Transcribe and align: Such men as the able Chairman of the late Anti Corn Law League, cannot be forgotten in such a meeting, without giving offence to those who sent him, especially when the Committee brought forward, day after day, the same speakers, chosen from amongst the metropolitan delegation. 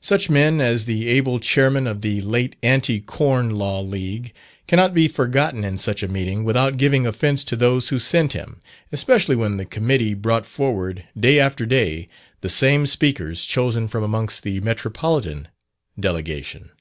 Such 0.00 0.28
men 0.28 0.60
as 0.60 0.84
the 0.84 1.06
able 1.06 1.38
Chairman 1.38 1.86
of 1.86 2.02
the 2.02 2.20
late 2.22 2.56
Anti 2.60 2.98
Corn 3.02 3.50
Law 3.50 3.78
League, 3.80 4.32
cannot 4.66 4.94
be 4.94 5.06
forgotten 5.06 5.62
in 5.64 5.78
such 5.78 6.02
a 6.02 6.08
meeting, 6.08 6.42
without 6.42 6.76
giving 6.76 7.06
offence 7.06 7.44
to 7.44 7.54
those 7.54 7.88
who 7.90 8.00
sent 8.00 8.32
him, 8.32 8.58
especially 8.90 9.36
when 9.36 9.58
the 9.58 9.64
Committee 9.64 10.12
brought 10.14 10.44
forward, 10.44 11.04
day 11.16 11.38
after 11.38 11.66
day, 11.66 12.08
the 12.40 12.48
same 12.48 12.84
speakers, 12.84 13.44
chosen 13.44 13.86
from 13.86 14.02
amongst 14.02 14.42
the 14.42 14.58
metropolitan 14.58 15.46
delegation. 16.00 16.72